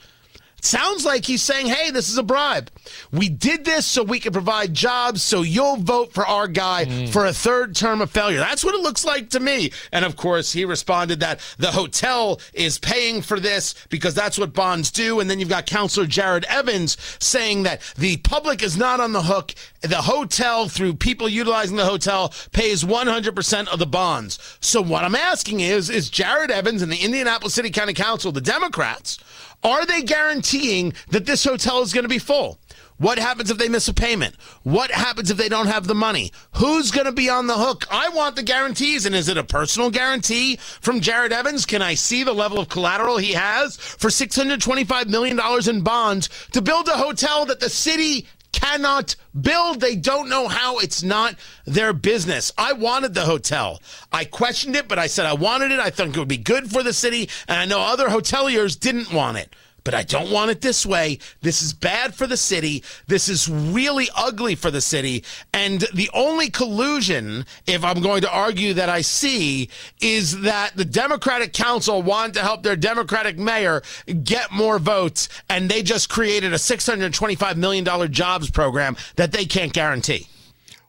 Sounds 0.62 1.04
like 1.04 1.24
he's 1.24 1.42
saying, 1.42 1.66
hey, 1.66 1.90
this 1.90 2.08
is 2.08 2.18
a 2.18 2.22
bribe. 2.22 2.70
We 3.12 3.28
did 3.28 3.64
this 3.64 3.86
so 3.86 4.02
we 4.02 4.18
can 4.18 4.32
provide 4.32 4.74
jobs, 4.74 5.22
so 5.22 5.42
you'll 5.42 5.76
vote 5.76 6.12
for 6.12 6.26
our 6.26 6.48
guy 6.48 6.86
hmm. 6.86 7.06
for 7.06 7.26
a 7.26 7.32
third 7.32 7.76
term 7.76 8.00
of 8.00 8.10
failure. 8.10 8.38
That's 8.38 8.64
what 8.64 8.74
it 8.74 8.80
looks 8.80 9.04
like 9.04 9.30
to 9.30 9.40
me. 9.40 9.70
And 9.92 10.04
of 10.04 10.16
course, 10.16 10.52
he 10.52 10.64
responded 10.64 11.20
that 11.20 11.40
the 11.58 11.70
hotel 11.70 12.40
is 12.52 12.78
paying 12.78 13.22
for 13.22 13.38
this 13.38 13.74
because 13.90 14.14
that's 14.14 14.38
what 14.38 14.54
bonds 14.54 14.90
do. 14.90 15.20
And 15.20 15.30
then 15.30 15.38
you've 15.38 15.48
got 15.48 15.66
Counselor 15.66 16.06
Jared 16.06 16.44
Evans 16.44 16.96
saying 17.20 17.62
that 17.64 17.80
the 17.96 18.16
public 18.18 18.62
is 18.62 18.76
not 18.76 18.98
on 18.98 19.12
the 19.12 19.22
hook. 19.22 19.54
The 19.82 20.02
hotel, 20.02 20.68
through 20.68 20.94
people 20.94 21.28
utilizing 21.28 21.76
the 21.76 21.84
hotel, 21.84 22.32
pays 22.52 22.82
100% 22.82 23.68
of 23.68 23.78
the 23.78 23.86
bonds. 23.86 24.38
So 24.60 24.82
what 24.82 25.04
I'm 25.04 25.14
asking 25.14 25.60
is, 25.60 25.90
is 25.90 26.10
Jared 26.10 26.50
Evans 26.50 26.82
and 26.82 26.90
the 26.90 27.04
Indianapolis 27.04 27.54
City 27.54 27.70
County 27.70 27.94
Council, 27.94 28.32
the 28.32 28.40
Democrats, 28.40 29.18
are 29.62 29.86
they 29.86 30.02
guaranteeing 30.02 30.92
that 31.10 31.26
this 31.26 31.44
hotel 31.44 31.82
is 31.82 31.92
going 31.92 32.04
to 32.04 32.08
be 32.08 32.18
full? 32.18 32.58
What 32.98 33.18
happens 33.18 33.50
if 33.50 33.58
they 33.58 33.68
miss 33.68 33.88
a 33.88 33.94
payment? 33.94 34.36
What 34.62 34.90
happens 34.90 35.30
if 35.30 35.36
they 35.36 35.50
don't 35.50 35.66
have 35.66 35.86
the 35.86 35.94
money? 35.94 36.32
Who's 36.52 36.90
going 36.90 37.04
to 37.04 37.12
be 37.12 37.28
on 37.28 37.46
the 37.46 37.54
hook? 37.54 37.84
I 37.90 38.08
want 38.08 38.36
the 38.36 38.42
guarantees. 38.42 39.04
And 39.04 39.14
is 39.14 39.28
it 39.28 39.36
a 39.36 39.44
personal 39.44 39.90
guarantee 39.90 40.56
from 40.56 41.00
Jared 41.00 41.32
Evans? 41.32 41.66
Can 41.66 41.82
I 41.82 41.92
see 41.94 42.24
the 42.24 42.32
level 42.32 42.58
of 42.58 42.70
collateral 42.70 43.18
he 43.18 43.32
has 43.34 43.76
for 43.76 44.08
$625 44.08 45.08
million 45.08 45.38
in 45.68 45.82
bonds 45.82 46.30
to 46.52 46.62
build 46.62 46.88
a 46.88 46.92
hotel 46.92 47.44
that 47.46 47.60
the 47.60 47.68
city 47.68 48.26
cannot 48.56 49.16
build. 49.38 49.80
They 49.80 49.96
don't 49.96 50.28
know 50.28 50.48
how. 50.48 50.78
It's 50.78 51.02
not 51.02 51.36
their 51.66 51.92
business. 51.92 52.52
I 52.56 52.72
wanted 52.72 53.14
the 53.14 53.26
hotel. 53.26 53.80
I 54.12 54.24
questioned 54.24 54.76
it, 54.76 54.88
but 54.88 54.98
I 54.98 55.06
said 55.06 55.26
I 55.26 55.34
wanted 55.34 55.70
it. 55.72 55.78
I 55.78 55.90
think 55.90 56.16
it 56.16 56.18
would 56.18 56.28
be 56.28 56.38
good 56.38 56.70
for 56.70 56.82
the 56.82 56.92
city. 56.92 57.28
And 57.46 57.58
I 57.58 57.66
know 57.66 57.80
other 57.80 58.08
hoteliers 58.08 58.78
didn't 58.78 59.12
want 59.12 59.36
it. 59.36 59.54
But 59.86 59.94
I 59.94 60.02
don't 60.02 60.32
want 60.32 60.50
it 60.50 60.62
this 60.62 60.84
way. 60.84 61.20
This 61.42 61.62
is 61.62 61.72
bad 61.72 62.12
for 62.12 62.26
the 62.26 62.36
city. 62.36 62.82
This 63.06 63.28
is 63.28 63.48
really 63.48 64.08
ugly 64.16 64.56
for 64.56 64.68
the 64.68 64.80
city. 64.80 65.22
And 65.54 65.82
the 65.94 66.10
only 66.12 66.50
collusion, 66.50 67.46
if 67.68 67.84
I'm 67.84 68.02
going 68.02 68.22
to 68.22 68.30
argue 68.30 68.74
that 68.74 68.88
I 68.88 69.02
see, 69.02 69.70
is 70.00 70.40
that 70.40 70.72
the 70.74 70.84
Democratic 70.84 71.52
Council 71.52 72.02
wanted 72.02 72.34
to 72.34 72.40
help 72.40 72.64
their 72.64 72.74
Democratic 72.74 73.38
mayor 73.38 73.80
get 74.24 74.50
more 74.50 74.80
votes. 74.80 75.28
And 75.48 75.70
they 75.70 75.84
just 75.84 76.08
created 76.08 76.52
a 76.52 76.56
$625 76.56 77.54
million 77.54 78.12
jobs 78.12 78.50
program 78.50 78.96
that 79.14 79.30
they 79.30 79.44
can't 79.44 79.72
guarantee. 79.72 80.26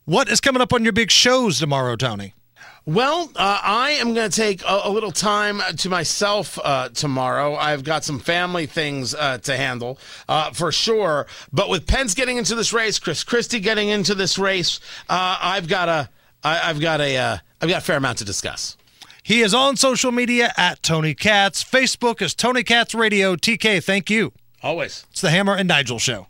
What 0.06 0.27
is 0.27 0.42
coming 0.42 0.63
up 0.63 0.74
on 0.74 0.84
your 0.84 0.94
big 0.94 1.12
shows 1.12 1.60
tomorrow, 1.60 1.96
Tony? 1.96 2.34
Well, 2.88 3.29
uh, 3.36 3.60
I 3.62 3.98
am 4.00 4.13
going 4.13 4.29
to 4.29 4.36
take 4.36 4.63
a, 4.63 4.84
a, 4.86 4.89
little 4.89 5.12
time 5.12 5.62
to 5.75 5.89
myself 5.89 6.58
uh, 6.63 6.88
tomorrow. 6.88 7.53
I've 7.53 7.84
got 7.84 8.06
some 8.06 8.17
family 8.17 8.65
things 8.65 9.13
uh, 9.13 9.39
to 9.39 9.58
handle 9.58 10.00
uh, 10.29 10.51
for 10.51 10.72
sure. 10.72 11.27
But 11.51 11.67
with 11.67 11.86
Pence 11.86 12.13
getting 12.13 12.38
into 12.38 12.56
this 12.56 12.72
race, 12.72 12.98
Chris 12.98 13.25
Christie 13.25 13.60
getting 13.60 13.89
into 13.89 14.15
this 14.15 14.39
race, 14.39 14.79
uh, 15.10 15.38
I've 15.41 15.67
got 15.67 15.89
a, 15.89 16.10
I, 16.46 16.70
I've 16.70 16.79
got 16.79 17.01
a, 17.01 17.17
uh, 17.17 17.38
I've 17.60 17.67
got 17.67 17.79
a 17.79 17.86
fair 17.86 17.98
amount 17.98 18.20
to 18.20 18.25
discuss. 18.25 18.77
He 19.22 19.41
is 19.41 19.53
on 19.53 19.75
social 19.75 20.13
media 20.13 20.53
at 20.56 20.82
Tony 20.82 21.13
Katz. 21.13 21.62
Facebook 21.65 22.22
is 22.22 22.34
Tony 22.34 22.63
Katz 22.63 22.96
Radio. 22.96 23.36
TK, 23.36 23.84
thank 23.84 24.10
you. 24.10 24.32
Always. 24.63 25.06
It's 25.12 25.20
the 25.20 25.29
Hammer 25.29 25.56
and 25.58 25.67
Nigel 25.67 26.00
Show. 26.00 26.27